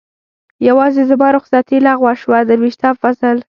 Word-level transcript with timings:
یوازې 0.67 1.01
زما 1.09 1.27
رخصتي 1.37 1.77
لغوه 1.87 2.13
شوه، 2.21 2.39
درویشتم 2.49 2.93
فصل. 3.01 3.37